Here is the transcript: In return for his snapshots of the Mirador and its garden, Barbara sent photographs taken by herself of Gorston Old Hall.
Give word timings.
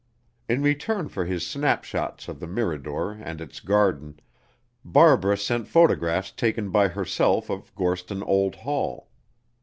In 0.49 0.63
return 0.63 1.09
for 1.09 1.25
his 1.25 1.45
snapshots 1.45 2.27
of 2.27 2.39
the 2.39 2.47
Mirador 2.47 3.11
and 3.11 3.39
its 3.39 3.59
garden, 3.59 4.19
Barbara 4.83 5.37
sent 5.37 5.67
photographs 5.67 6.31
taken 6.31 6.71
by 6.71 6.87
herself 6.87 7.51
of 7.51 7.71
Gorston 7.75 8.23
Old 8.23 8.55
Hall. 8.55 9.11